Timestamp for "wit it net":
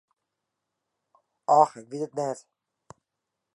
1.89-2.39